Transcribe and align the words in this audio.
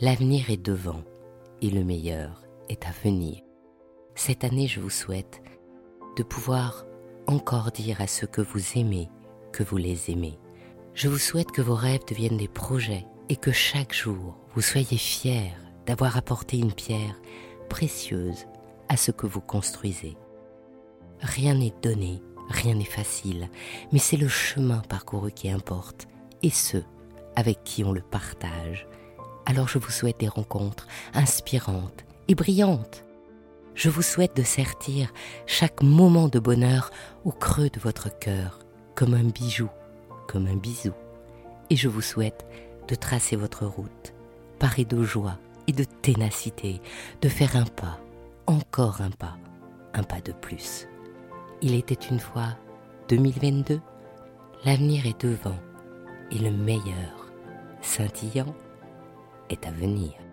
L'avenir 0.00 0.50
est 0.50 0.60
devant 0.60 1.04
et 1.62 1.70
le 1.70 1.84
meilleur 1.84 2.42
est 2.68 2.84
à 2.84 2.90
venir. 3.04 3.40
Cette 4.16 4.42
année, 4.42 4.66
je 4.66 4.80
vous 4.80 4.90
souhaite 4.90 5.40
de 6.16 6.24
pouvoir 6.24 6.84
encore 7.28 7.70
dire 7.70 8.00
à 8.00 8.08
ceux 8.08 8.26
que 8.26 8.40
vous 8.40 8.76
aimez 8.76 9.08
que 9.52 9.62
vous 9.62 9.76
les 9.76 10.10
aimez. 10.10 10.36
Je 10.94 11.08
vous 11.08 11.18
souhaite 11.18 11.52
que 11.52 11.62
vos 11.62 11.76
rêves 11.76 12.04
deviennent 12.08 12.36
des 12.36 12.48
projets 12.48 13.06
et 13.28 13.36
que 13.36 13.52
chaque 13.52 13.94
jour, 13.94 14.36
vous 14.54 14.62
soyez 14.62 14.96
fiers 14.96 15.52
d'avoir 15.86 16.16
apporté 16.16 16.58
une 16.58 16.72
pierre 16.72 17.20
précieuse 17.68 18.46
à 18.88 18.96
ce 18.96 19.12
que 19.12 19.28
vous 19.28 19.40
construisez. 19.40 20.16
Rien 21.20 21.54
n'est 21.54 21.74
donné, 21.82 22.20
rien 22.48 22.74
n'est 22.74 22.84
facile, 22.84 23.48
mais 23.92 24.00
c'est 24.00 24.16
le 24.16 24.28
chemin 24.28 24.80
parcouru 24.88 25.30
qui 25.30 25.50
importe, 25.50 26.08
et 26.42 26.50
ceux 26.50 26.84
avec 27.36 27.62
qui 27.62 27.84
on 27.84 27.92
le 27.92 28.02
partage. 28.02 28.88
Alors 29.46 29.68
je 29.68 29.78
vous 29.78 29.90
souhaite 29.90 30.20
des 30.20 30.28
rencontres 30.28 30.86
inspirantes 31.12 32.04
et 32.28 32.34
brillantes. 32.34 33.04
Je 33.74 33.90
vous 33.90 34.02
souhaite 34.02 34.36
de 34.36 34.42
sertir 34.42 35.12
chaque 35.46 35.82
moment 35.82 36.28
de 36.28 36.38
bonheur 36.38 36.90
au 37.24 37.32
creux 37.32 37.68
de 37.68 37.80
votre 37.80 38.16
cœur, 38.18 38.60
comme 38.94 39.14
un 39.14 39.24
bijou, 39.24 39.68
comme 40.28 40.46
un 40.46 40.56
bisou. 40.56 40.92
Et 41.70 41.76
je 41.76 41.88
vous 41.88 42.00
souhaite 42.00 42.46
de 42.88 42.94
tracer 42.94 43.36
votre 43.36 43.66
route, 43.66 44.14
parée 44.58 44.84
de 44.84 45.02
joie 45.02 45.38
et 45.66 45.72
de 45.72 45.84
ténacité, 45.84 46.80
de 47.20 47.28
faire 47.28 47.56
un 47.56 47.64
pas, 47.64 47.98
encore 48.46 49.00
un 49.00 49.10
pas, 49.10 49.36
un 49.92 50.04
pas 50.04 50.20
de 50.20 50.32
plus. 50.32 50.86
Il 51.62 51.74
était 51.74 51.94
une 51.94 52.20
fois 52.20 52.56
2022, 53.08 53.80
l'avenir 54.64 55.06
est 55.06 55.20
devant 55.20 55.58
et 56.30 56.38
le 56.38 56.50
meilleur, 56.50 57.32
scintillant, 57.82 58.54
est 59.54 59.66
à 59.66 59.70
venir. 59.70 60.23